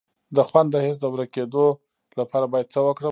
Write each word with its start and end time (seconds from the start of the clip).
د 0.35 0.37
خوند 0.47 0.69
د 0.71 0.75
حس 0.85 0.97
د 1.01 1.05
ورکیدو 1.13 1.65
لپاره 2.19 2.45
باید 2.51 2.67
څه 2.73 2.79
وکړم؟ 2.87 3.09